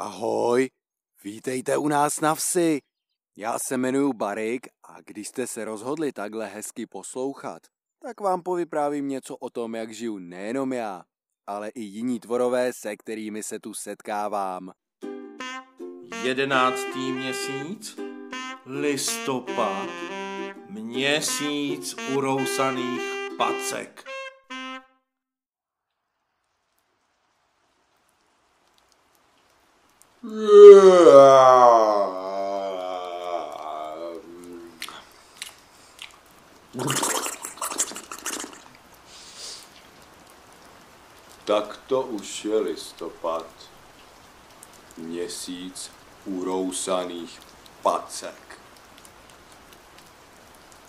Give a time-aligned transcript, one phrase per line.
[0.00, 0.68] Ahoj,
[1.24, 2.80] vítejte u nás na vsi.
[3.36, 7.62] Já se jmenuji Barik a když jste se rozhodli takhle hezky poslouchat,
[8.02, 11.04] tak vám povyprávím něco o tom, jak žiju nejenom já,
[11.46, 14.72] ale i jiní tvorové, se kterými se tu setkávám.
[16.22, 17.98] Jedenáctý měsíc,
[18.66, 19.88] listopad,
[20.68, 23.02] měsíc urousaných
[23.38, 24.19] pacek.
[30.30, 30.38] Tak
[41.86, 43.46] to už je listopad.
[44.96, 45.90] Měsíc
[46.24, 47.40] urousaných
[47.82, 48.58] pacek.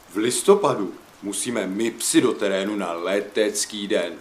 [0.10, 4.20] V listopadu musíme my psi do terénu na letecký den.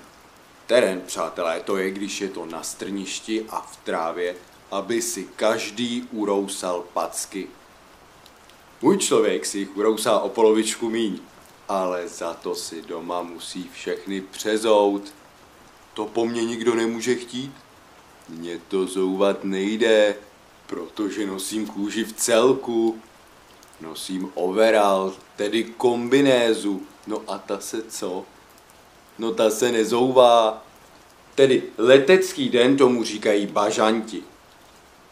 [0.66, 4.36] Terén, přátelé, to je, když je to na strništi a v trávě,
[4.70, 7.48] aby si každý urousal packy.
[8.82, 11.18] Můj člověk si jich urousá o polovičku míň,
[11.68, 15.14] ale za to si doma musí všechny přezout.
[15.94, 17.52] To po mně nikdo nemůže chtít.
[18.28, 20.16] Mně to zouvat nejde,
[20.66, 22.98] protože nosím kůži v celku.
[23.80, 26.82] Nosím overall, tedy kombinézu.
[27.06, 28.24] No a ta se co?
[29.18, 30.64] No ta se nezouvá.
[31.34, 34.22] Tedy letecký den tomu říkají bažanti.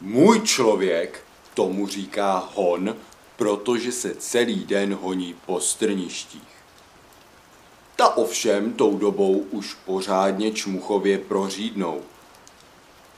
[0.01, 2.97] Můj člověk tomu říká hon,
[3.37, 6.59] protože se celý den honí po strništích.
[7.97, 12.03] Ta ovšem tou dobou už pořádně čmuchově prořídnou.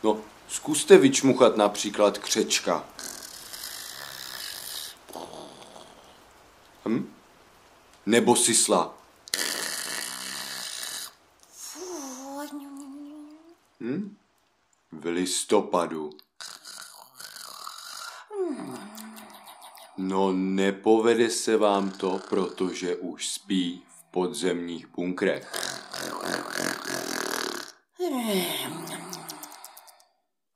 [0.02, 2.84] No, zkuste vyčmuchat například křečka.
[6.88, 7.12] Hm?
[8.06, 8.94] Nebo sisla.
[13.80, 14.16] Hm?
[14.92, 16.10] V listopadu.
[20.02, 25.52] No nepovede se vám to, protože už spí v podzemních bunkrech.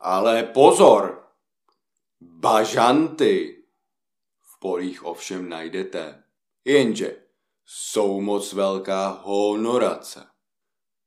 [0.00, 1.28] Ale pozor!
[2.20, 3.64] Bažanty
[4.42, 6.22] v polích ovšem najdete.
[6.64, 7.16] Jenže
[7.66, 10.26] jsou moc velká honorace.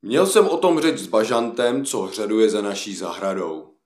[0.02, 3.77] Měl jsem o tom řeč s bažantem, co hřaduje za naší zahradou.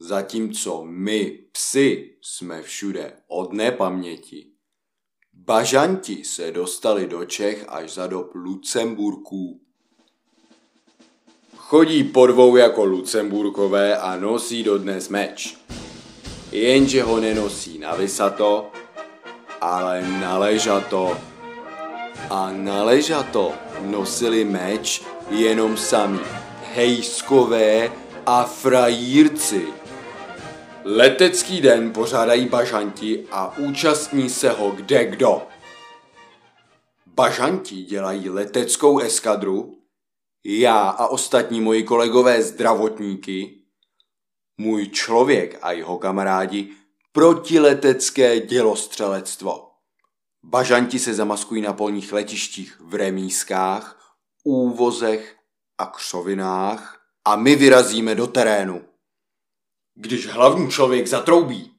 [0.00, 4.50] Zatímco my, psi, jsme všude od nepaměti.
[5.32, 9.60] Bažanti se dostali do Čech až za dob Lucemburků.
[11.56, 15.58] Chodí po dvou jako Lucemburkové a nosí dodnes meč.
[16.52, 18.70] Jenže ho nenosí na vysato,
[19.60, 21.16] ale na ležato.
[22.30, 26.20] A na ležato nosili meč jenom sami
[26.74, 27.92] hejskové
[28.26, 29.83] a frajírci.
[30.86, 35.42] Letecký den pořádají bažanti a účastní se ho kde kdo.
[37.06, 39.78] Bažanti dělají leteckou eskadru,
[40.44, 43.62] já a ostatní moji kolegové zdravotníky,
[44.58, 46.72] můj člověk a jeho kamarádi
[47.12, 49.70] protiletecké dělostřelectvo.
[50.42, 55.36] Bažanti se zamaskují na polních letištích v remískách, úvozech
[55.78, 58.93] a křovinách a my vyrazíme do terénu.
[59.96, 61.70] Když hlavní člověk zatroubí,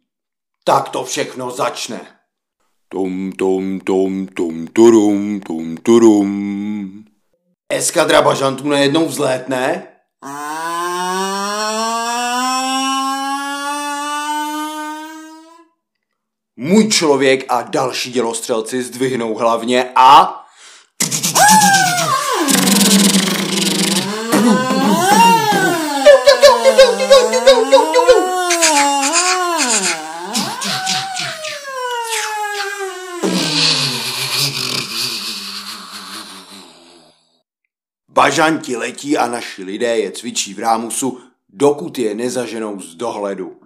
[0.63, 2.01] tak to všechno začne.
[2.89, 7.05] Tum, tum, tum, tum, turum, tum, turum.
[7.69, 9.87] Eskadra bažantů najednou vzlétne
[16.57, 20.41] Můj člověk a další dělostřelci zdvihnou hlavně a...
[38.25, 43.61] Bažanti letí a naši lidé je cvičí v rámusu, dokud je nezaženou z dohledu.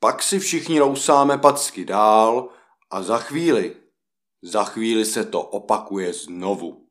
[0.00, 2.48] Pak si všichni lousáme packy dál
[2.90, 3.76] a za chvíli,
[4.42, 6.86] za chvíli se to opakuje znovu.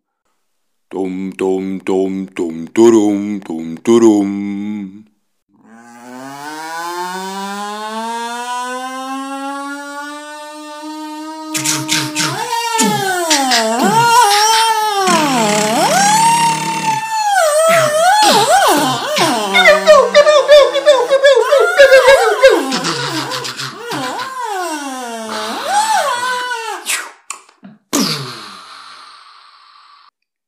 [0.88, 5.09] Tum, tum, tum, tum, turum, tum, turum.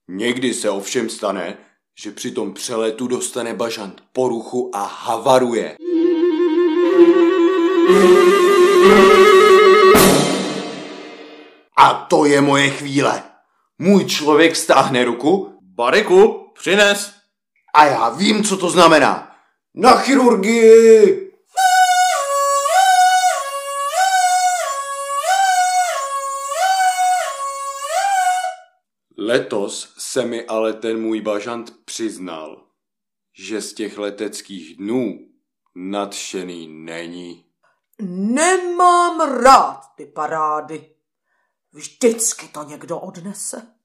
[0.08, 1.58] Někdy se ovšem stane,
[2.00, 5.78] že při tom přeletu dostane bažant poruchu a havaruje.
[11.82, 13.24] A to je moje chvíle.
[13.78, 17.14] Můj člověk stáhne ruku Bariku, přines.
[17.76, 19.36] a já vím, co to znamená.
[19.76, 21.32] Na chirurgii!
[29.18, 32.64] Letos se mi ale ten můj bažant přiznal,
[33.40, 35.20] že z těch leteckých dnů
[35.76, 37.46] nadšený není.
[38.02, 40.91] Nemám rád ty parády.
[41.74, 43.76] Vždycky to někdo odnese.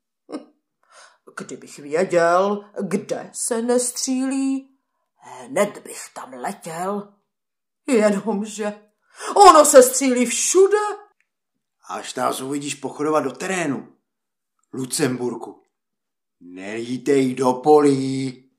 [1.36, 4.78] Kdybych věděl, kde se nestřílí,
[5.16, 7.14] hned bych tam letěl.
[7.86, 8.80] Jenomže
[9.34, 10.78] ono se střílí všude.
[11.88, 13.96] Až nás uvidíš pochodovat do terénu.
[14.72, 15.62] Lucemburku.
[16.40, 18.50] Nelítej do polí.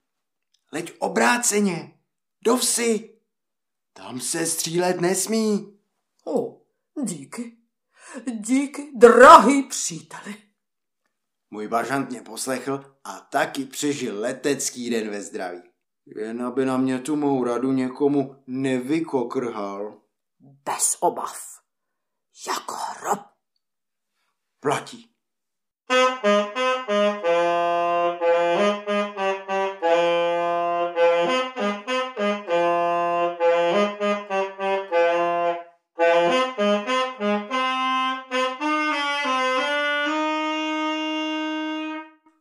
[0.71, 1.99] Leď obráceně.
[2.41, 3.19] Do vsi.
[3.93, 5.79] Tam se střílet nesmí.
[6.25, 6.61] O,
[7.03, 7.56] díky.
[8.31, 10.35] Díky, drahý příteli.
[11.51, 15.61] Můj bažant mě poslechl a taky přežil letecký den ve zdraví.
[16.05, 20.01] Jen aby na mě tu mou radu někomu nevykokrhal.
[20.39, 21.39] Bez obav.
[22.47, 23.19] Jako hrob.
[24.59, 25.09] Platí.
[25.89, 26.46] You.